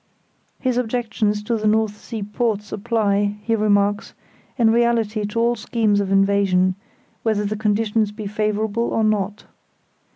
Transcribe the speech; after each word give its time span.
His 0.59 0.77
objections 0.79 1.43
to 1.43 1.57
the 1.57 1.67
North 1.67 1.95
Sea 1.95 2.23
ports 2.23 2.71
apply, 2.71 3.35
he 3.43 3.55
remarks, 3.55 4.15
in 4.57 4.71
reality 4.71 5.27
to 5.27 5.39
all 5.39 5.55
schemes 5.55 5.99
of 6.01 6.11
invasion, 6.11 6.73
whether 7.21 7.45
the 7.45 7.55
conditions 7.55 8.11
be 8.11 8.25
favourable 8.25 8.89
or 8.91 9.03
not. 9.03 9.45